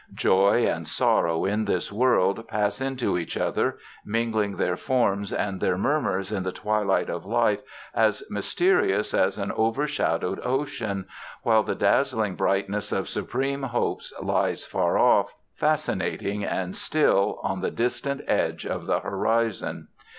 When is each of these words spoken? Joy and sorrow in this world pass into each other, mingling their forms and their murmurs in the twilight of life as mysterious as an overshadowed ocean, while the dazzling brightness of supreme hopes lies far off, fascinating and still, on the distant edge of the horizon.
Joy 0.15 0.65
and 0.65 0.87
sorrow 0.87 1.45
in 1.45 1.65
this 1.65 1.91
world 1.91 2.47
pass 2.47 2.81
into 2.81 3.19
each 3.19 3.37
other, 3.37 3.77
mingling 4.03 4.57
their 4.57 4.75
forms 4.75 5.31
and 5.31 5.61
their 5.61 5.77
murmurs 5.77 6.31
in 6.31 6.41
the 6.41 6.51
twilight 6.51 7.07
of 7.07 7.23
life 7.23 7.61
as 7.93 8.23
mysterious 8.27 9.13
as 9.13 9.37
an 9.37 9.51
overshadowed 9.51 10.39
ocean, 10.43 11.05
while 11.43 11.61
the 11.61 11.75
dazzling 11.75 12.33
brightness 12.35 12.91
of 12.91 13.07
supreme 13.07 13.61
hopes 13.61 14.11
lies 14.19 14.65
far 14.65 14.97
off, 14.97 15.35
fascinating 15.53 16.43
and 16.43 16.75
still, 16.75 17.39
on 17.43 17.61
the 17.61 17.69
distant 17.69 18.21
edge 18.27 18.65
of 18.65 18.87
the 18.87 19.01
horizon. 19.01 19.87